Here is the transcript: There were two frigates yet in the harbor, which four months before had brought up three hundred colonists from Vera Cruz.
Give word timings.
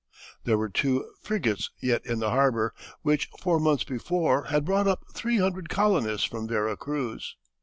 There 0.45 0.57
were 0.57 0.67
two 0.69 1.13
frigates 1.21 1.69
yet 1.79 2.03
in 2.07 2.17
the 2.17 2.31
harbor, 2.31 2.73
which 3.03 3.29
four 3.39 3.59
months 3.59 3.83
before 3.83 4.45
had 4.45 4.65
brought 4.65 4.87
up 4.87 5.05
three 5.13 5.37
hundred 5.37 5.69
colonists 5.69 6.25
from 6.25 6.47
Vera 6.47 6.75
Cruz. 6.75 7.35